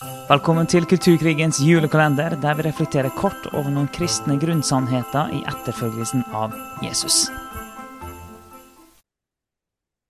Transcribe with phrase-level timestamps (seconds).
[0.00, 6.54] Velkommen til Kulturkrigens julekalender, der vi reflekterer kort over noen kristne grunnsannheter i etterfølgelsen av
[6.80, 7.26] Jesus.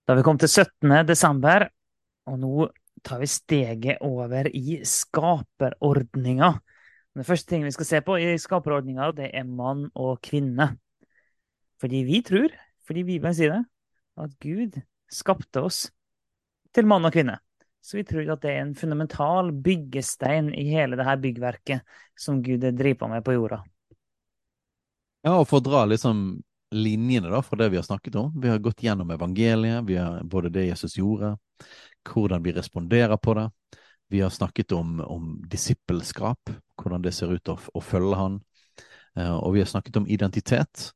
[0.07, 0.95] Da vi kom til 17.
[1.09, 1.67] desember,
[2.23, 2.69] og nå
[3.03, 6.53] tar vi steget over i skaperordninga.
[7.11, 10.71] Den første tingen vi skal se på i skaperordninga, det er mann og kvinne.
[11.83, 12.55] Fordi vi tror,
[12.87, 13.63] fordi Bibelen sier det,
[14.23, 14.79] at Gud
[15.11, 15.89] skapte oss
[16.71, 17.41] til mann og kvinne.
[17.81, 21.81] Så vi tror at det er en fundamental byggestein i hele det her byggverket
[22.19, 23.63] som Gud driver med på jorda.
[25.25, 28.31] Ja, og for å dra liksom linjene da, fra det vi har snakket om.
[28.41, 31.35] Vi har gått gjennom evangeliet, vi har både det Jesus gjorde,
[32.07, 33.49] hvordan vi responderer på det.
[34.11, 38.39] Vi har snakket om, om disippelskap, hvordan det ser ut å, å følge han.
[39.17, 40.89] Uh, og vi har snakket om identitet.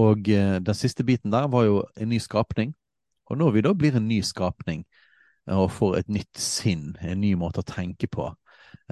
[0.00, 2.74] Og uh, den siste biten der var jo en ny skapning.
[3.30, 4.84] Og når vi da blir en ny skapning,
[5.50, 8.28] og får et nytt sinn, en ny måte å tenke på.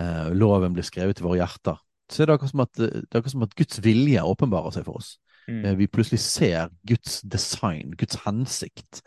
[0.00, 1.78] Eh, loven blir skrevet i våre hjerter.
[2.08, 4.86] Så er det akkurat som at, det er akkurat som at Guds vilje åpenbarer seg
[4.88, 5.16] for oss.
[5.48, 5.60] Mm.
[5.64, 9.02] Eh, vi plutselig ser Guds design, Guds hensikt.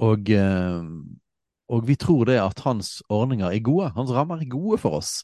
[0.00, 0.82] Og, eh,
[1.70, 3.92] og, vi tror det at hans ordninger er gode.
[3.96, 5.20] Hans rammer er gode for oss.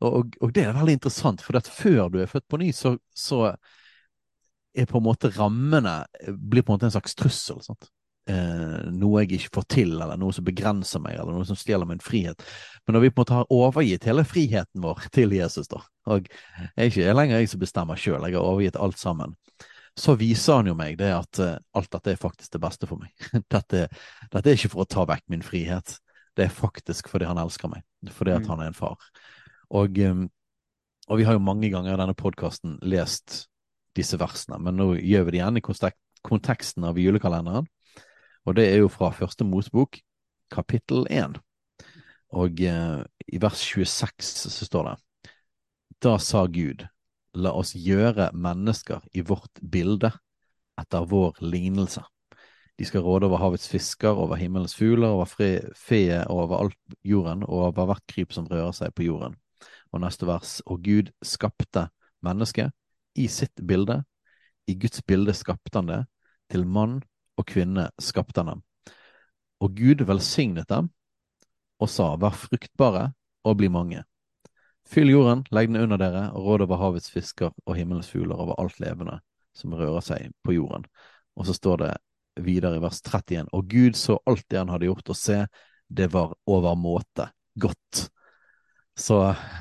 [0.00, 3.48] Og, og det er veldig interessant, for før du er født på ny, så, så
[4.78, 7.58] er på en måte rammene blir på en måte en slags trussel.
[7.64, 7.90] Sant?
[8.30, 11.88] Eh, noe jeg ikke får til, eller noe som begrenser meg, eller noe som stjeler
[11.88, 12.42] min frihet.
[12.86, 16.28] Men når vi på en måte har overgitt hele friheten vår til Jesus, da, og
[16.28, 19.36] jeg er ikke lenger jeg som bestemmer sjøl, jeg har overgitt alt sammen,
[19.98, 23.02] så viser han jo meg det at eh, alt dette er faktisk det beste for
[23.02, 23.10] meg.
[23.54, 23.88] Dette,
[24.30, 25.98] dette, er ikke for å ta vekk min frihet,
[26.38, 27.82] det er faktisk fordi han elsker meg,
[28.14, 28.50] fordi at mm.
[28.52, 28.94] han er en far.
[29.74, 30.28] Og, um,
[31.08, 33.48] og vi har jo mange ganger i denne podkasten lest
[33.98, 35.64] disse versene, men nå gjør vi det igjen i
[36.28, 37.66] konteksten av julekalenderen.
[38.48, 39.98] Og det er jo fra første Mosebok,
[40.48, 41.34] kapittel 1.
[42.40, 44.94] Og eh, i vers 26 så står det
[46.00, 46.86] Da sa Gud,
[47.36, 50.14] la oss gjøre mennesker i vårt bilde,
[50.80, 52.00] etter vår lignelse.
[52.80, 57.66] De skal råde over havets fisker, over himmelens fugler, over feet, over alt jorden, og
[57.66, 59.36] over hvert kryp som rører seg på jorden.
[59.92, 61.90] Og neste vers, og Gud skapte
[62.24, 62.72] mennesket
[63.12, 64.00] i sitt bilde,
[64.64, 66.02] i Guds bilde skapte han det,
[66.48, 67.02] til mann
[67.38, 68.62] og kvinne skapte han dem.
[69.62, 70.90] Og Gud velsignet dem
[71.78, 73.12] og sa, vær fruktbare
[73.46, 74.02] og bli mange.
[74.88, 78.58] Fyll jorden, legg den under dere, og råd over havets fisker og himmelens fugler over
[78.58, 79.18] alt levende
[79.56, 80.86] som rører seg på jorden.
[81.36, 81.90] Og så står det
[82.46, 85.42] videre i vers 31, og Gud så alt det han hadde gjort, og se,
[85.88, 87.28] det var overmåte
[87.60, 88.08] godt.
[88.98, 89.18] Så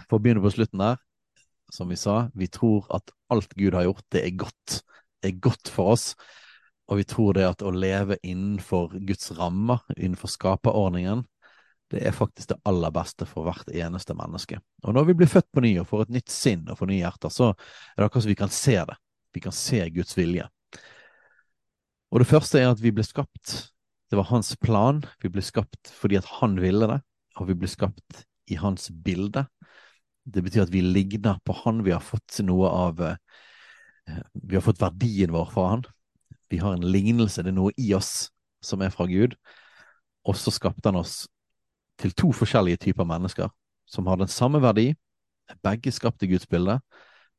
[0.08, 1.02] for å begynne på slutten der,
[1.74, 4.82] som vi sa, vi tror at alt Gud har gjort, det er godt.
[5.20, 6.12] Det er godt for oss.
[6.88, 11.26] Og vi tror det at å leve innenfor Guds rammer, innenfor skaperordningen,
[11.92, 14.60] det er faktisk det aller beste for hvert eneste menneske.
[14.84, 17.00] Og når vi blir født på ny og får et nytt sinn og får nye
[17.00, 18.98] hjerter, så er det akkurat som vi kan se det.
[19.36, 20.48] Vi kan se Guds vilje.
[22.12, 23.56] Og det første er at vi ble skapt.
[24.08, 25.02] Det var hans plan.
[25.24, 27.02] Vi ble skapt fordi at han ville det,
[27.40, 29.46] og vi ble skapt i hans bilde.
[30.28, 31.84] Det betyr at vi ligner på han.
[31.88, 33.20] Vi har fått noe av eh,
[34.34, 35.88] Vi har fått verdien vår fra han.
[36.50, 38.30] Vi har en lignelse, det er noe i oss
[38.64, 39.36] som er fra Gud.
[40.28, 41.26] Og så skapte han oss
[41.98, 43.50] til to forskjellige typer mennesker
[43.88, 44.92] som har den samme verdi.
[45.64, 46.80] Begge skapte Guds bilde,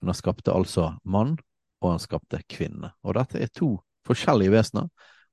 [0.01, 1.37] men han skapte altså mann,
[1.83, 2.93] og han skapte kvinne.
[3.05, 3.77] Og dette er to
[4.09, 4.89] forskjellige vesener,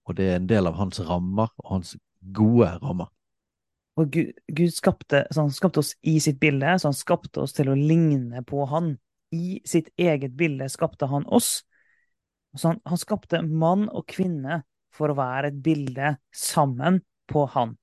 [0.05, 1.95] og det er en del av hans rammer, og hans
[2.35, 3.11] gode rammer.
[3.95, 7.71] Og Gud, Gud skapte, han skapte oss i sitt bilde, så han skapte oss til
[7.71, 8.97] å ligne på han.
[9.31, 11.63] I sitt eget bilde skapte han oss,
[12.59, 14.61] så han, han skapte mann og kvinne
[14.95, 17.01] for å være et bilde sammen
[17.31, 17.75] på han.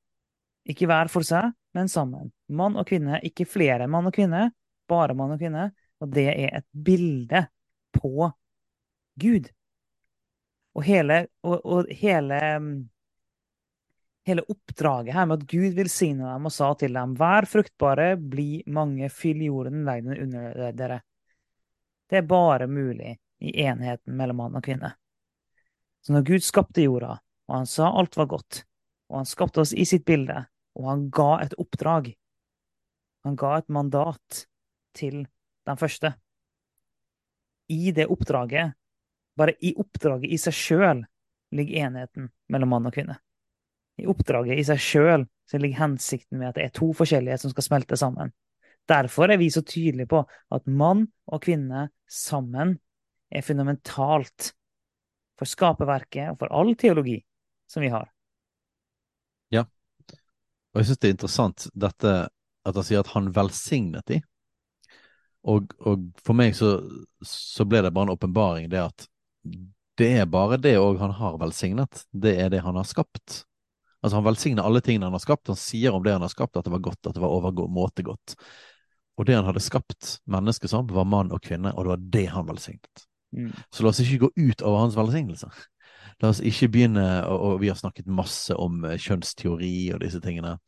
[0.69, 2.31] Ikke hver for seg, men sammen.
[2.53, 4.51] Mann og kvinne, ikke flere mann og kvinne,
[4.89, 5.71] bare mann og kvinne.
[6.03, 7.45] Og det er et bilde
[7.95, 8.31] på
[9.21, 9.51] Gud.
[10.73, 12.39] Og hele, og, og hele,
[14.27, 18.63] hele oppdraget her med at Gud velsigna dem og sa til dem Vær fruktbare, bli
[18.73, 21.03] mange, fyll jorden, legg under dere.
[22.09, 24.95] Det er bare mulig i enheten mellom mann og kvinne.
[26.03, 27.17] Så når Gud skapte jorda,
[27.51, 28.63] og han sa alt var godt,
[29.11, 30.45] og han skapte oss i sitt bilde,
[30.79, 32.15] og han ga et oppdrag
[33.23, 34.47] Han ga et mandat
[34.99, 35.21] til
[35.67, 36.11] den første.
[37.71, 38.73] I det oppdraget,
[39.39, 41.05] bare i oppdraget i seg sjøl,
[41.55, 43.21] ligger enheten mellom mann og kvinne.
[44.01, 47.67] I oppdraget i seg sjøl ligger hensikten med at det er to forskjellige som skal
[47.69, 48.33] smelte sammen.
[48.89, 52.79] Derfor er vi så tydelige på at mann og kvinne sammen
[53.33, 54.53] er fundamentalt
[55.39, 57.19] for skaperverket og for all teologi
[57.71, 58.11] som vi har.
[59.53, 59.65] Ja,
[60.73, 62.13] og jeg syns det er interessant dette
[62.63, 64.21] at han sier at han velsignet de.
[65.51, 66.77] Og, og for meg så,
[67.27, 69.09] så, ble det bare en åpenbaring, det at
[69.99, 72.05] det er bare det òg han har velsignet.
[72.11, 73.43] Det er det han har skapt.
[74.03, 75.51] Altså Han velsigner alle tingene han har skapt.
[75.51, 78.07] Han sier om det han har skapt, at det var godt, at det var overmåte
[78.07, 78.37] godt.
[79.19, 82.27] Og det han hadde skapt mennesket som, var mann og kvinne, og det var det
[82.33, 83.05] han velsignet.
[83.33, 83.53] Mm.
[83.73, 85.49] Så la oss ikke gå ut over hans velsignelse.
[86.23, 90.21] La oss ikke begynne og, og, vi har snakket masse om eh, kjønnsteori og disse
[90.23, 90.59] tingene.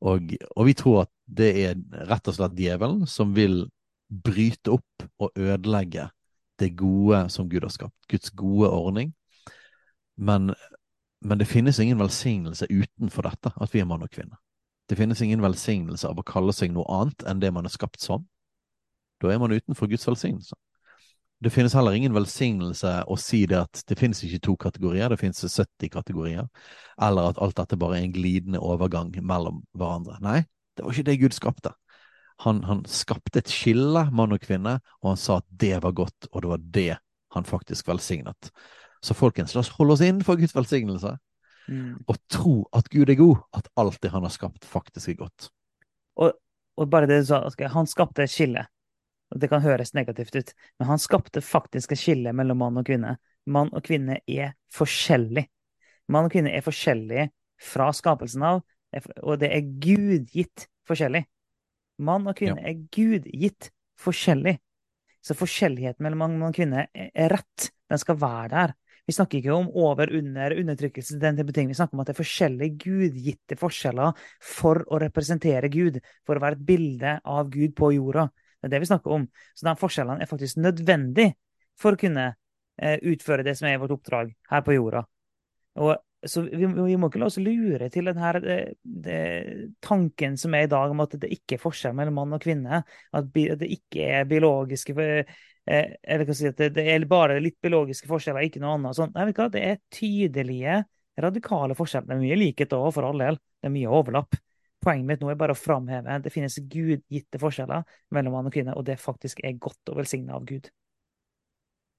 [0.00, 3.64] Og, og, vi tror at det er rett og slett djevelen som vil
[4.08, 6.08] bryte opp og ødelegge
[6.58, 7.96] det gode som Gud har skapt.
[8.10, 9.12] Guds gode ordning.
[10.18, 10.52] Men,
[11.20, 14.38] men det finnes ingen velsignelse utenfor dette, at vi er mann og kvinne.
[14.88, 18.00] Det finnes ingen velsignelse av å kalle seg noe annet enn det man er skapt
[18.02, 18.24] som.
[19.20, 20.56] Da er man utenfor Guds velsignelse.
[21.44, 25.20] Det finnes heller ingen velsignelse å si det at det finnes ikke to kategorier, det
[25.20, 26.48] finnes 70 kategorier,
[27.00, 30.16] eller at alt dette bare er en glidende overgang mellom hverandre.
[30.24, 30.40] Nei,
[30.74, 31.74] det var ikke det Gud skapte.
[32.42, 36.26] Han, han skapte et skille, mann og kvinne, og han sa at det var godt,
[36.32, 36.90] og det var det
[37.36, 38.50] han faktisk velsignet.
[39.02, 41.12] Så folkens, la oss holde oss innenfor Guds velsignelse,
[41.68, 42.02] mm.
[42.06, 45.50] og tro at Gud er god, at alt det han har skapt, faktisk er godt.
[46.18, 46.34] Og,
[46.78, 48.66] og bare det du sa, han skapte et skille
[49.36, 53.18] Det kan høres negativt ut, men han skapte faktisk et skille mellom mann og kvinne.
[53.48, 55.44] Mann og kvinne er forskjellig.
[56.08, 57.28] Mann og kvinne er forskjellige
[57.60, 58.62] fra skapelsen av,
[59.20, 61.26] og det er gudgitt forskjellig.
[62.00, 62.72] Mann og kvinne ja.
[62.72, 63.70] er gudgitt
[64.00, 64.56] forskjellig.
[65.24, 67.72] Så forskjelligheten mellom mann og kvinne er rett.
[67.90, 68.76] Den skal være der.
[69.08, 71.68] Vi snakker ikke om over, under, undertrykkelse, den type ting.
[71.70, 75.96] Vi snakker om at det er forskjellige gudgitte forskjeller for å representere Gud,
[76.28, 78.26] for å være et bilde av Gud på jorda.
[78.58, 79.28] Det er det vi snakker om.
[79.54, 81.30] Så de forskjellene er faktisk nødvendig
[81.78, 82.26] for å kunne
[82.82, 85.04] eh, utføre det som er vårt oppdrag her på jorda.
[85.78, 85.94] Og,
[86.26, 89.18] så vi, vi, må ikke la oss lure til denne det, det,
[89.84, 92.82] tanken som er i dag om at det ikke er forskjell mellom mann og kvinne.
[93.14, 97.60] At det ikke er biologiske eh, eller kan si at det, det, er bare litt
[97.62, 98.98] biologiske forskjeller, ikke noe annet.
[98.98, 99.14] Sånn.
[99.14, 100.82] Nei, det er tydelige,
[101.22, 102.10] radikale forskjeller.
[102.10, 103.38] Det er mye likhet òg, for all del.
[103.58, 104.38] Det er mye overlapp.
[104.88, 107.82] Poenget mitt nå er bare å framheve det finnes gudgitte forskjeller
[108.16, 110.70] mellom mann og kvinne, og det faktisk er godt og velsigna av Gud.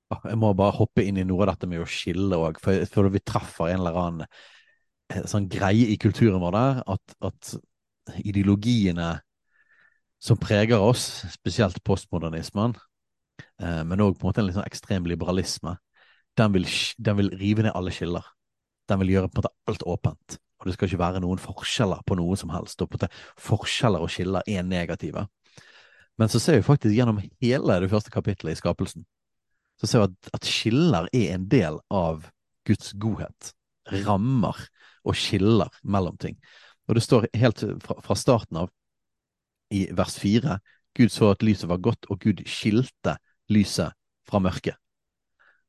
[0.10, 3.12] Jeg må bare hoppe inn i noe av dette med å skille òg, for, for
[3.14, 7.54] vi treffer en eller annen eh, sånn greie i kulturen vår der, at, at
[8.26, 9.12] ideologiene
[10.18, 12.74] som preger oss, spesielt postmodernismen,
[13.62, 15.78] eh, men òg en litt sånn ekstrem liberalisme,
[16.42, 16.66] den vil,
[16.98, 18.26] den vil, rive ned alle skiller.
[18.90, 22.02] Den vil gjøre på en måte alt åpent og det skal ikke være noen forskjeller
[22.08, 22.82] på noe som helst.
[22.82, 23.08] og
[23.40, 25.28] Forskjeller og skiller er negative.
[26.20, 29.06] Men så ser vi faktisk gjennom hele det første kapittelet i skapelsen,
[29.80, 32.28] så ser vi at, at skiller er en del av
[32.68, 33.54] Guds godhet.
[34.04, 34.58] Rammer
[35.08, 36.36] og skiller mellom ting.
[36.90, 38.74] Og det står helt fra, fra starten av,
[39.72, 40.58] i vers fire,
[40.98, 43.16] Gud så at lyset var godt, og Gud skilte
[43.54, 43.94] lyset
[44.28, 44.76] fra mørket.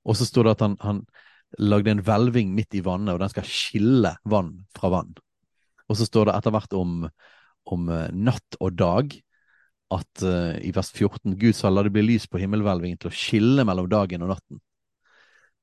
[0.09, 1.03] Og så står det at han, han
[1.59, 5.13] lagde en hvelving midt i vannet, og den skal skille vann fra vann.
[5.91, 7.03] Og så står det etter hvert om,
[7.75, 9.15] om uh, natt og dag,
[9.91, 13.17] at uh, i vers 14 Gud sa la det bli lys på himmelhvelvingen til å
[13.17, 14.61] skille mellom dagen og natten.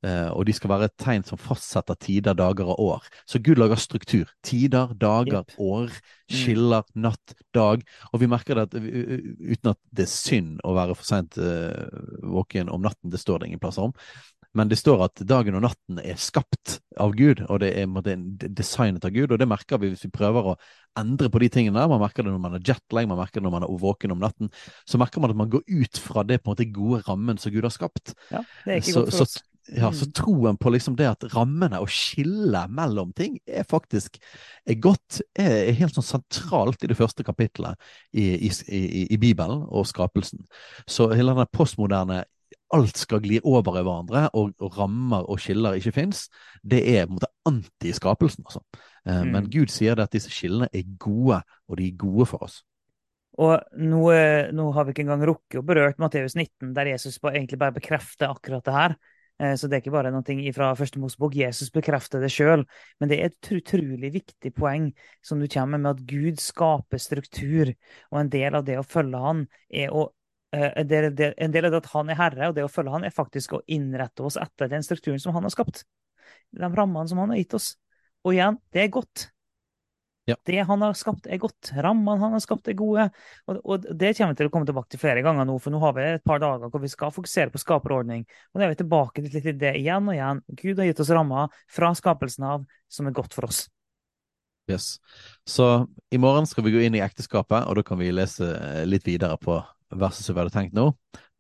[0.06, 3.08] Uh, og de skal være et tegn som fastsetter tider, dager og år.
[3.26, 4.30] Så Gud lager struktur.
[4.46, 5.56] Tider, dager, yep.
[5.58, 5.90] år.
[5.90, 6.36] Mm.
[6.38, 7.02] Skiller, mm.
[7.08, 7.82] natt, dag.
[8.12, 11.88] Og vi merker det at uten at det er synd å være for seint uh,
[12.22, 13.96] våken om natten, det står det ingen plasser om,
[14.58, 18.14] men det står at dagen og natten er skapt av Gud, og det er, det
[18.16, 19.32] er designet av Gud.
[19.32, 20.56] Og det merker vi hvis vi prøver å
[20.98, 21.86] endre på de tingene.
[21.92, 24.24] Man merker det når man er jetlag, man merker det når man er våken om
[24.24, 24.50] natten.
[24.90, 27.54] Så merker man at man går ut fra det på en måte gode rammen som
[27.54, 28.16] Gud har skapt.
[28.32, 29.38] Ja, det er ikke så, godt for oss.
[29.38, 29.46] Så,
[29.76, 34.16] ja, så troen på liksom det at rammene og skillet mellom ting er faktisk
[34.68, 37.76] er godt, er helt sånn sentralt i det første kapittelet
[38.16, 40.46] i, i, i, i Bibelen og skapelsen.
[40.88, 42.24] Så hele den postmoderne
[42.76, 46.28] alt skal gli over i hverandre, og, og, rammer og skiller ikke fins,
[46.64, 48.48] det er på en måte antiskapelsen.
[48.48, 48.64] Altså.
[49.08, 49.36] Eh, mm.
[49.36, 52.62] Men Gud sier det at disse skillene er gode, og de er gode for oss.
[53.38, 54.02] Og nå,
[54.58, 58.32] nå har vi ikke engang rukket å berørt Matteus 19, der Jesus egentlig bare bekrefter
[58.34, 58.98] akkurat det her.
[59.38, 61.38] Eh, så det er ikke bare noe fra første Mosebok.
[61.38, 62.66] Jesus bekrefter det sjøl.
[62.98, 64.90] Men det er et utrolig viktig poeng
[65.22, 67.76] som du kommer med, at Gud skaper struktur.
[68.10, 70.17] Og en del av det å følge Han er å Eh,
[70.52, 73.08] en del, en del, av det at han er herre, og det å følge han,
[73.08, 75.84] er faktisk å innrette oss etter den strukturen som han har skapt.
[76.56, 77.74] De rammene som han har gitt oss.
[78.24, 79.28] Og igjen, det er godt.
[80.28, 80.36] Ja.
[80.44, 81.70] Det han har skapt, er godt.
[81.72, 83.06] Rammene han har skapt, er gode.
[83.48, 85.80] Og, og, det kommer vi til å komme tilbake til flere ganger nå, for nå
[85.80, 88.26] har vi et par dager hvor vi skal fokusere på skaperordning.
[88.52, 90.44] Og da er vi tilbake til det igjen og igjen.
[90.52, 93.66] Gud har gitt oss rammer fra skapelsen av som er godt for oss.
[94.68, 94.98] Yes.
[95.48, 98.52] Så i morgen skal vi gå inn i ekteskapet, og da kan vi lese
[98.84, 99.62] litt videre på
[99.96, 100.92] verset som vi hadde tenkt nå.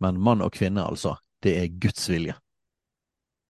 [0.03, 1.17] Men mann og kvinne, altså.
[1.43, 2.37] Det er Guds vilje.